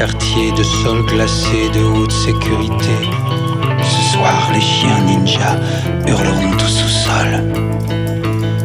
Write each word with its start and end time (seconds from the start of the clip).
quartier 0.00 0.50
de 0.52 0.62
sol 0.62 1.04
glacé 1.04 1.68
de 1.74 1.82
haute 1.84 2.10
sécurité. 2.10 2.98
Ce 3.82 4.12
soir, 4.14 4.50
les 4.54 4.60
chiens 4.62 5.02
ninja 5.04 5.52
hurleront 6.06 6.56
au 6.56 6.68
sous-sol. 6.78 7.30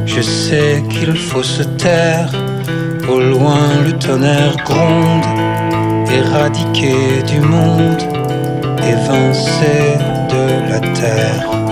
Je 0.06 0.22
sais 0.22 0.82
qu'il 0.90 1.18
faut 1.18 1.44
se 1.44 1.64
taire, 1.64 2.32
au 3.10 3.20
loin 3.20 3.68
le 3.84 3.92
tonnerre 3.98 4.56
gronde, 4.64 5.26
éradiqué 6.10 6.96
du 7.28 7.42
monde, 7.42 8.04
évincé 8.94 9.76
de 10.34 10.72
la 10.72 10.80
terre. 10.80 11.65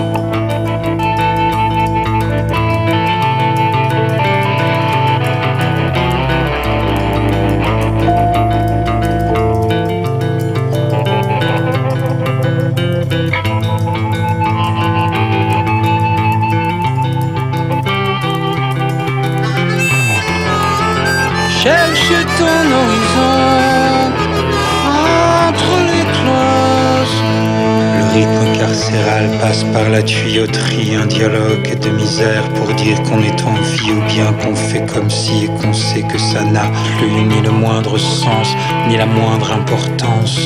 Par 29.74 29.90
la 29.90 30.02
tuyauterie, 30.04 30.94
un 30.94 31.06
dialogue 31.06 31.68
de 31.80 31.90
misère 31.90 32.44
pour 32.54 32.72
dire 32.74 32.96
qu'on 33.02 33.20
est 33.20 33.42
en 33.42 33.54
vie 33.54 33.90
ou 33.90 34.00
bien 34.14 34.32
qu'on 34.34 34.54
fait 34.54 34.86
comme 34.86 35.10
si 35.10 35.46
et 35.46 35.48
qu'on 35.48 35.72
sait 35.72 36.02
que 36.02 36.16
ça 36.16 36.42
n'a 36.44 36.66
plus 36.96 37.24
ni 37.30 37.40
le 37.42 37.50
moindre 37.50 37.98
sens, 37.98 38.48
ni 38.88 38.96
la 38.96 39.06
moindre 39.06 39.50
importance. 39.52 40.38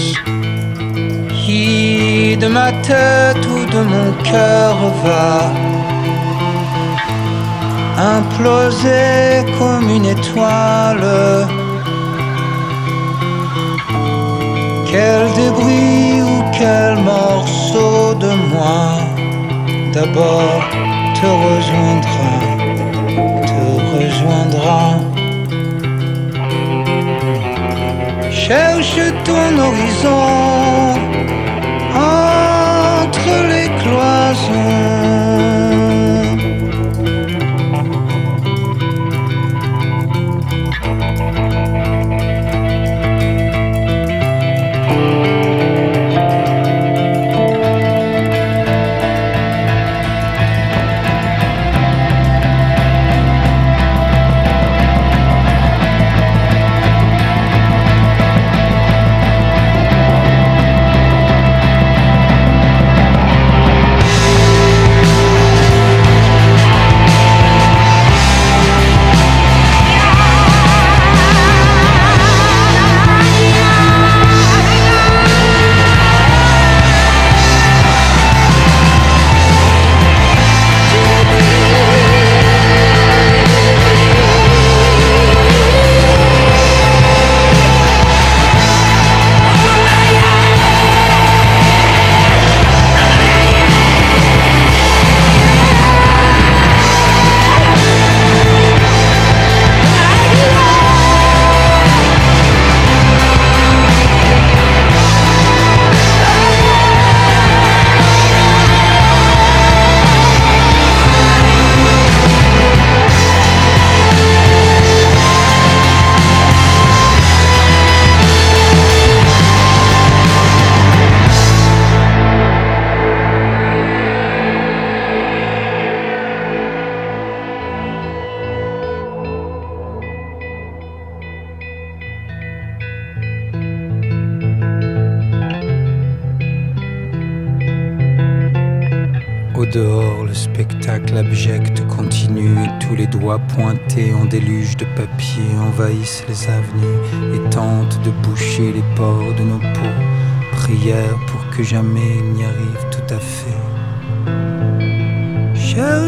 Qui 1.40 2.38
de 2.38 2.46
ma 2.46 2.72
tête 2.90 3.44
ou 3.54 3.60
de 3.74 3.80
mon 3.92 4.10
cœur 4.30 4.76
va 5.04 5.52
imploser 8.16 9.44
comme 9.58 9.90
une 9.90 10.06
étoile? 10.06 11.46
Quel 14.90 15.22
débris 15.42 16.22
ou 16.22 16.42
quel 16.58 16.96
morceau 17.04 18.14
de 18.14 18.30
moi 18.54 19.07
d'abord 19.98 20.62
te 21.18 21.28
rejoindra, 21.48 22.32
te 23.48 23.60
rejoindra. 23.98 24.78
Cherche 28.30 29.06
ton 29.24 29.52
horizon 29.58 30.94
entre 31.94 33.34
les 33.50 33.68
cloisons. 33.80 35.07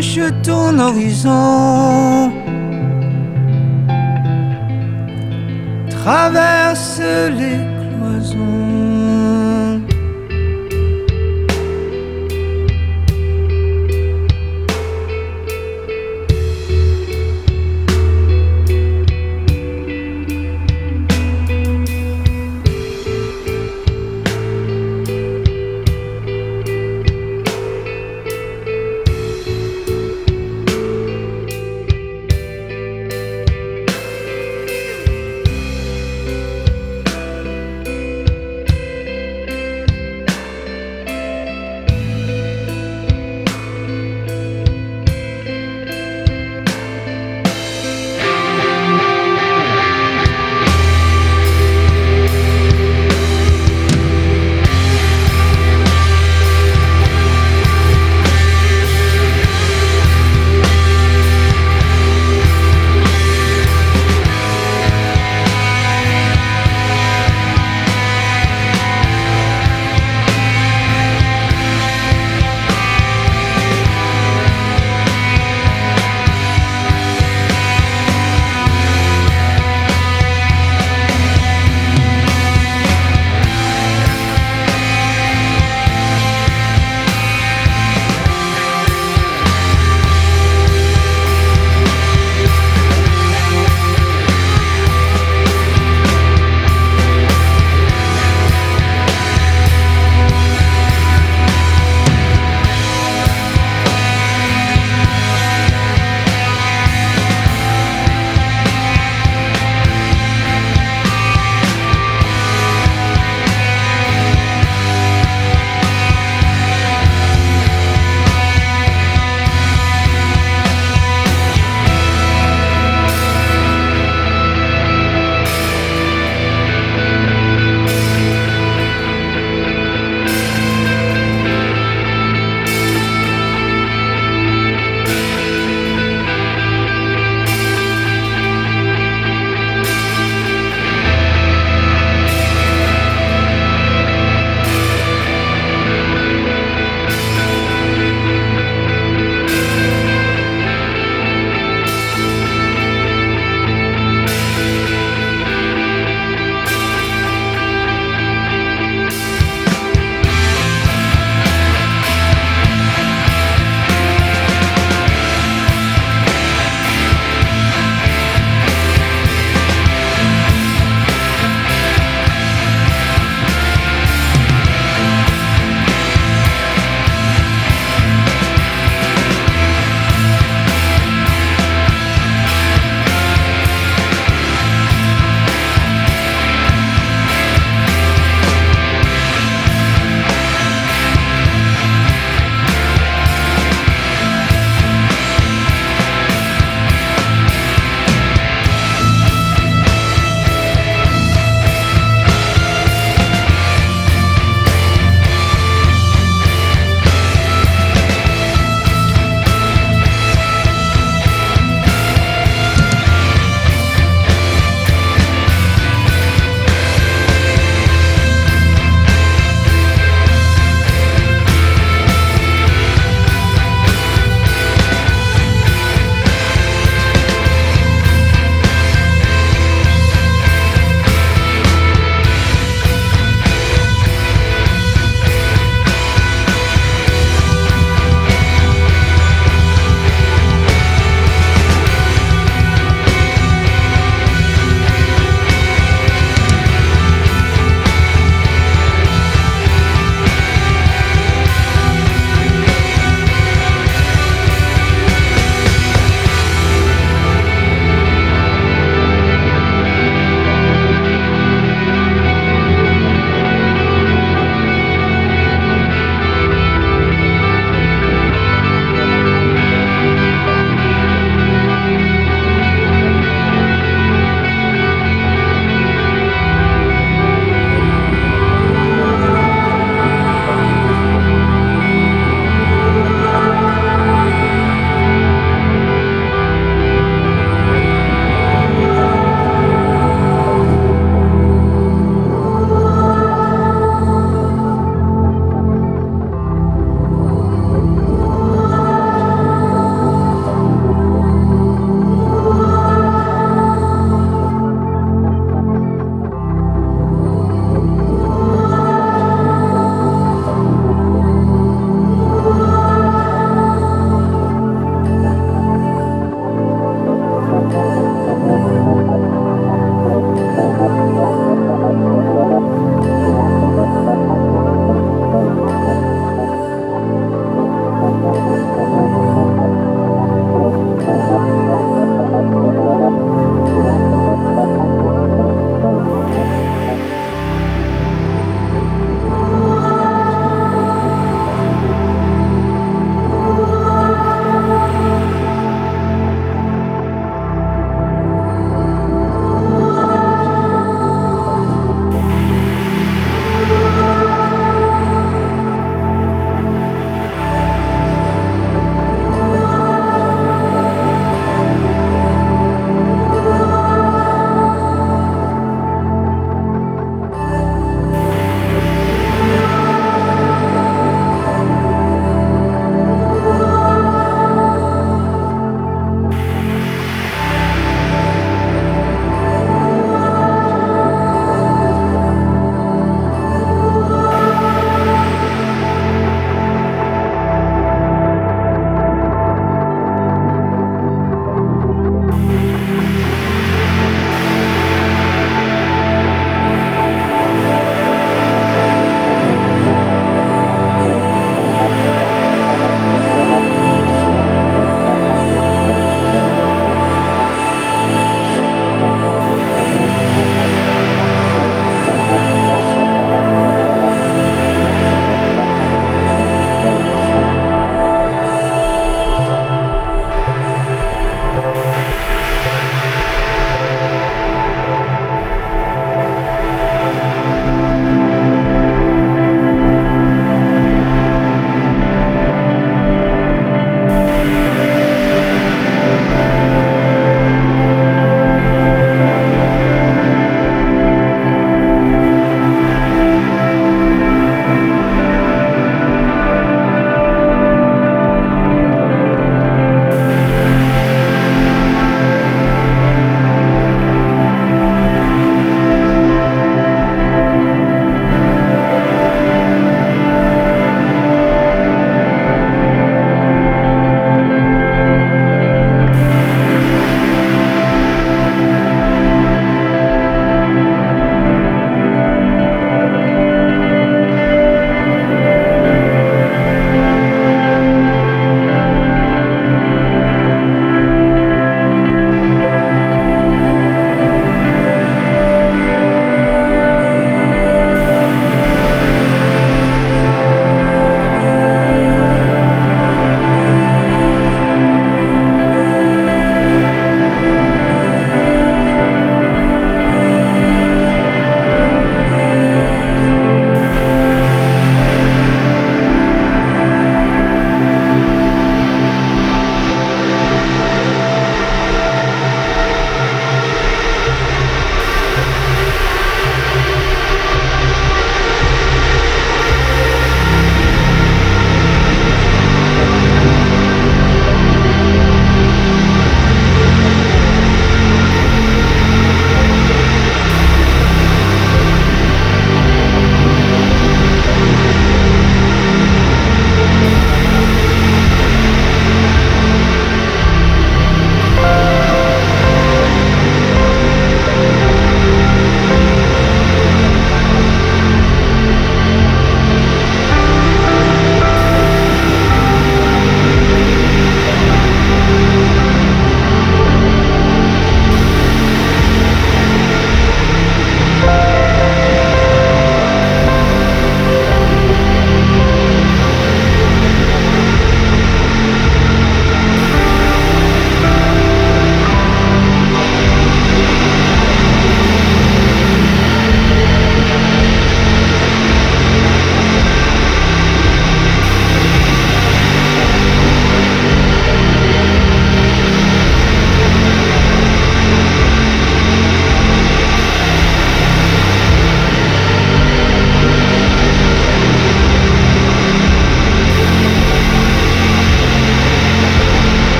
Cherche 0.00 0.30
ton 0.42 0.78
horizon. 0.78 2.30
Traverse 5.88 7.00
les 7.38 7.58
cloisons. 7.80 9.45